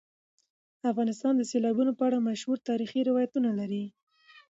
[0.91, 3.83] افغانستان د سیلابونو په اړه مشهور تاریخی روایتونه لري.